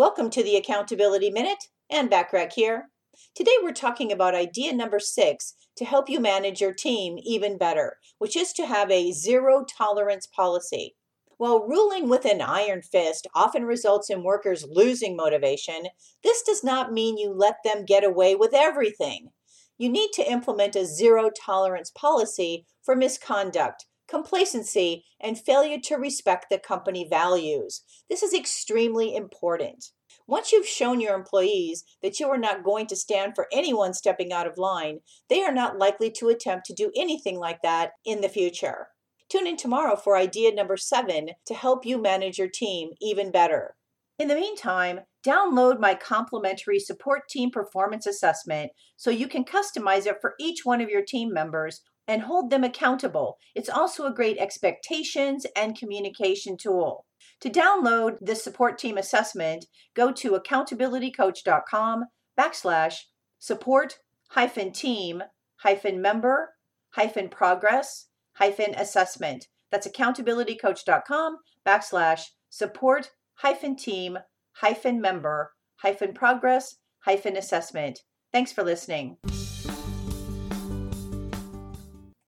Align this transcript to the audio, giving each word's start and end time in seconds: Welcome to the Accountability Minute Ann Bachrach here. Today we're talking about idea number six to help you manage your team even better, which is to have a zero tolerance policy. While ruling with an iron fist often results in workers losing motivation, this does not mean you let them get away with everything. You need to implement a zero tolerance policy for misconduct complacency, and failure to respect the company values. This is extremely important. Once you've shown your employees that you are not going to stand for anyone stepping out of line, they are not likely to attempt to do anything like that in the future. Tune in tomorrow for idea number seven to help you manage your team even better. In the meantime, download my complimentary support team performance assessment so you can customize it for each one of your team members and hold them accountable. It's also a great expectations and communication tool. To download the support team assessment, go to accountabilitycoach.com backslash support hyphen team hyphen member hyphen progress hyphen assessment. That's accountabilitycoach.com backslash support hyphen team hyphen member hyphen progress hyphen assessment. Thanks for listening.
Welcome 0.00 0.30
to 0.30 0.42
the 0.42 0.56
Accountability 0.56 1.28
Minute 1.28 1.62
Ann 1.90 2.08
Bachrach 2.08 2.54
here. 2.54 2.88
Today 3.34 3.52
we're 3.62 3.74
talking 3.74 4.10
about 4.10 4.34
idea 4.34 4.72
number 4.72 4.98
six 4.98 5.52
to 5.76 5.84
help 5.84 6.08
you 6.08 6.20
manage 6.20 6.58
your 6.58 6.72
team 6.72 7.18
even 7.22 7.58
better, 7.58 7.98
which 8.16 8.34
is 8.34 8.54
to 8.54 8.64
have 8.64 8.90
a 8.90 9.12
zero 9.12 9.62
tolerance 9.62 10.26
policy. 10.26 10.96
While 11.36 11.68
ruling 11.68 12.08
with 12.08 12.24
an 12.24 12.40
iron 12.40 12.80
fist 12.80 13.26
often 13.34 13.64
results 13.64 14.08
in 14.08 14.22
workers 14.22 14.64
losing 14.66 15.16
motivation, 15.16 15.88
this 16.24 16.42
does 16.44 16.64
not 16.64 16.94
mean 16.94 17.18
you 17.18 17.34
let 17.34 17.56
them 17.62 17.84
get 17.84 18.02
away 18.02 18.34
with 18.34 18.54
everything. 18.54 19.28
You 19.76 19.90
need 19.90 20.12
to 20.14 20.32
implement 20.32 20.76
a 20.76 20.86
zero 20.86 21.28
tolerance 21.28 21.90
policy 21.90 22.64
for 22.82 22.96
misconduct 22.96 23.84
complacency, 24.10 25.04
and 25.20 25.38
failure 25.38 25.78
to 25.84 25.94
respect 25.94 26.46
the 26.50 26.58
company 26.58 27.06
values. 27.08 27.82
This 28.08 28.22
is 28.22 28.34
extremely 28.34 29.14
important. 29.14 29.86
Once 30.26 30.52
you've 30.52 30.66
shown 30.66 31.00
your 31.00 31.14
employees 31.14 31.84
that 32.02 32.18
you 32.18 32.26
are 32.28 32.38
not 32.38 32.64
going 32.64 32.86
to 32.88 32.96
stand 32.96 33.32
for 33.34 33.46
anyone 33.52 33.94
stepping 33.94 34.32
out 34.32 34.46
of 34.46 34.58
line, 34.58 34.98
they 35.28 35.42
are 35.42 35.52
not 35.52 35.78
likely 35.78 36.10
to 36.10 36.28
attempt 36.28 36.66
to 36.66 36.74
do 36.74 36.90
anything 36.96 37.38
like 37.38 37.62
that 37.62 37.92
in 38.04 38.20
the 38.20 38.28
future. 38.28 38.88
Tune 39.28 39.46
in 39.46 39.56
tomorrow 39.56 39.94
for 39.94 40.16
idea 40.16 40.52
number 40.52 40.76
seven 40.76 41.30
to 41.46 41.54
help 41.54 41.86
you 41.86 42.00
manage 42.00 42.38
your 42.38 42.48
team 42.48 42.90
even 43.00 43.30
better. 43.30 43.76
In 44.18 44.28
the 44.28 44.34
meantime, 44.34 45.00
download 45.26 45.78
my 45.78 45.94
complimentary 45.94 46.78
support 46.78 47.28
team 47.28 47.50
performance 47.50 48.06
assessment 48.06 48.72
so 48.96 49.10
you 49.10 49.28
can 49.28 49.44
customize 49.44 50.06
it 50.06 50.16
for 50.20 50.34
each 50.40 50.64
one 50.64 50.80
of 50.80 50.90
your 50.90 51.02
team 51.02 51.32
members 51.32 51.80
and 52.10 52.22
hold 52.22 52.50
them 52.50 52.64
accountable. 52.64 53.38
It's 53.54 53.68
also 53.68 54.04
a 54.04 54.12
great 54.12 54.36
expectations 54.38 55.46
and 55.54 55.78
communication 55.78 56.56
tool. 56.56 57.06
To 57.40 57.48
download 57.48 58.18
the 58.20 58.34
support 58.34 58.78
team 58.78 58.98
assessment, 58.98 59.66
go 59.94 60.10
to 60.12 60.32
accountabilitycoach.com 60.32 62.04
backslash 62.38 62.94
support 63.38 64.00
hyphen 64.30 64.72
team 64.72 65.22
hyphen 65.62 66.02
member 66.02 66.54
hyphen 66.90 67.28
progress 67.28 68.08
hyphen 68.34 68.74
assessment. 68.74 69.46
That's 69.70 69.86
accountabilitycoach.com 69.86 71.36
backslash 71.64 72.22
support 72.48 73.12
hyphen 73.34 73.76
team 73.76 74.18
hyphen 74.54 75.00
member 75.00 75.52
hyphen 75.76 76.12
progress 76.12 76.76
hyphen 77.04 77.36
assessment. 77.36 78.00
Thanks 78.32 78.52
for 78.52 78.64
listening. 78.64 79.18